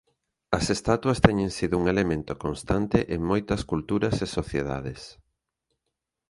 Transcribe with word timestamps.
As 0.57 0.65
estatuas 0.75 1.21
teñen 1.27 1.49
sido 1.57 1.73
un 1.81 1.85
elemento 1.93 2.33
constante 2.43 2.97
en 3.15 3.21
moitas 3.31 3.61
culturas 3.71 4.15
e 4.25 4.27
sociedades. 4.37 5.01